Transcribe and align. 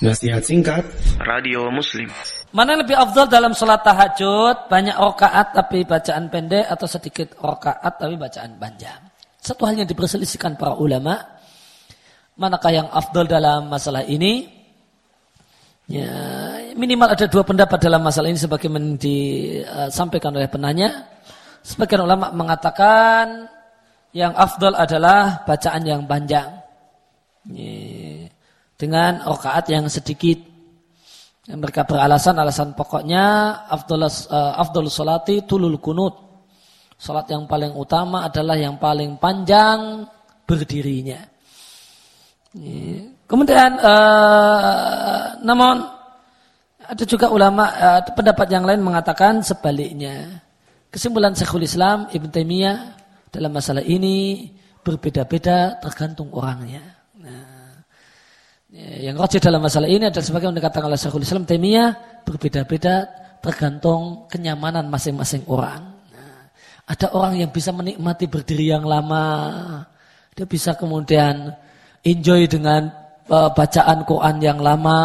Nasihat 0.00 0.40
singkat. 0.40 0.80
Radio 1.20 1.68
Muslim. 1.68 2.08
Mana 2.56 2.72
lebih 2.72 2.96
afdal 2.96 3.28
dalam 3.28 3.52
sholat 3.52 3.84
tahajud? 3.84 4.72
Banyak 4.72 4.96
rokaat 4.96 5.52
tapi 5.52 5.84
bacaan 5.84 6.32
pendek 6.32 6.64
Atau 6.72 6.88
sedikit 6.88 7.36
rokaat 7.36 8.00
tapi 8.00 8.16
bacaan 8.16 8.56
panjang? 8.56 8.96
Satu 9.36 9.68
hal 9.68 9.76
yang 9.76 9.84
diperselisihkan 9.84 10.56
para 10.56 10.72
ulama. 10.72 11.20
Manakah 12.40 12.72
yang 12.72 12.88
afdal 12.88 13.28
dalam 13.28 13.68
masalah 13.68 14.00
ini? 14.08 14.48
Ya, 15.84 16.08
Minimal 16.72 17.12
ada 17.12 17.28
dua 17.28 17.44
pendapat 17.44 17.76
dalam 17.84 18.00
masalah 18.00 18.32
ini 18.32 18.40
Sebagaimana 18.40 18.96
disampaikan 18.96 20.32
oleh 20.32 20.48
penanya. 20.48 21.12
Sebagian 21.60 22.08
ulama 22.08 22.32
mengatakan 22.32 23.52
Yang 24.16 24.32
afdal 24.32 24.80
adalah 24.80 25.44
bacaan 25.44 25.84
yang 25.84 26.08
panjang. 26.08 26.56
Ya 27.52 27.99
dengan 28.80 29.20
rakaat 29.20 29.68
yang 29.68 29.84
sedikit. 29.92 30.40
Mereka 31.50 31.84
beralasan 31.84 32.40
alasan 32.40 32.72
pokoknya 32.72 33.52
afdalus 33.68 34.24
uh, 34.32 34.56
afdalus 34.56 34.96
salati 34.96 35.44
tulul 35.44 35.76
kunut. 35.76 36.16
Salat 37.00 37.28
yang 37.32 37.48
paling 37.48 37.76
utama 37.76 38.28
adalah 38.28 38.56
yang 38.60 38.76
paling 38.76 39.16
panjang 39.16 40.04
berdirinya. 40.44 41.20
Kemudian 43.24 43.78
uh, 43.80 45.38
namun 45.40 45.80
ada 46.84 47.04
juga 47.08 47.32
ulama 47.32 47.72
uh, 47.72 48.00
pendapat 48.12 48.46
yang 48.52 48.68
lain 48.68 48.84
mengatakan 48.84 49.40
sebaliknya. 49.40 50.44
Kesimpulan 50.90 51.32
Syekhul 51.32 51.64
Islam 51.64 52.10
Ibn 52.10 52.28
Taimiyah 52.34 52.78
dalam 53.30 53.54
masalah 53.54 53.86
ini 53.86 54.50
berbeda-beda 54.82 55.78
tergantung 55.78 56.34
orangnya. 56.34 56.82
Ya, 57.22 57.59
yang 59.00 59.16
rojih 59.16 59.40
dalam 59.40 59.64
masalah 59.64 59.88
ini 59.88 60.12
adalah 60.12 60.24
sebagai 60.24 60.46
yang 60.52 60.56
dikatakan 60.56 60.86
oleh 60.92 61.00
Syekhul 61.00 61.24
Islam 61.24 61.48
Taimiyah 61.48 62.22
berbeda-beda 62.22 63.08
tergantung 63.40 64.28
kenyamanan 64.28 64.86
masing-masing 64.92 65.48
orang. 65.48 65.96
Nah, 66.12 66.52
ada 66.84 67.06
orang 67.16 67.40
yang 67.40 67.50
bisa 67.50 67.72
menikmati 67.72 68.28
berdiri 68.28 68.68
yang 68.68 68.84
lama, 68.84 69.24
dia 70.36 70.44
bisa 70.44 70.76
kemudian 70.76 71.56
enjoy 72.04 72.44
dengan 72.44 72.92
uh, 73.32 73.50
bacaan 73.56 74.04
Quran 74.04 74.36
yang 74.44 74.58
lama. 74.60 75.00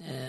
Ya, 0.00 0.24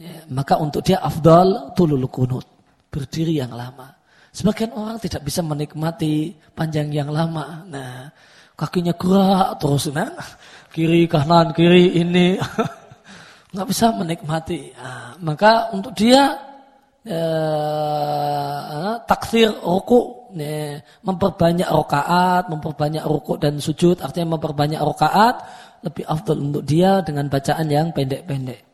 ya, 0.00 0.16
maka 0.32 0.56
untuk 0.56 0.80
dia 0.80 1.04
afdal 1.04 1.76
tulul 1.76 2.08
kunut, 2.08 2.48
berdiri 2.88 3.36
yang 3.36 3.52
lama. 3.52 3.92
Sebagian 4.32 4.72
orang 4.72 4.96
tidak 4.96 5.26
bisa 5.28 5.44
menikmati 5.44 6.32
panjang 6.56 6.88
yang 6.88 7.12
lama. 7.12 7.66
Nah, 7.68 8.08
kakinya 8.56 8.92
gerak 8.96 9.56
terus, 9.60 9.88
nah 9.92 10.12
kiri 10.70 11.10
kanan 11.10 11.50
kiri 11.52 11.98
ini 11.98 12.38
nggak 13.52 13.66
bisa 13.66 13.90
menikmati. 13.94 14.70
Nah, 14.78 15.18
maka 15.18 15.74
untuk 15.74 15.90
dia 15.98 16.38
eh, 17.02 18.92
taksir 19.04 19.50
ruku, 19.58 20.30
eh, 20.38 20.78
memperbanyak 21.02 21.66
rokaat, 21.66 22.46
memperbanyak 22.46 23.02
ruku 23.02 23.34
dan 23.42 23.58
sujud, 23.58 23.98
artinya 23.98 24.38
memperbanyak 24.38 24.78
rokaat 24.78 25.42
lebih 25.82 26.04
afdal 26.06 26.38
untuk 26.38 26.62
dia 26.62 27.02
dengan 27.02 27.26
bacaan 27.26 27.66
yang 27.66 27.90
pendek-pendek. 27.90 28.69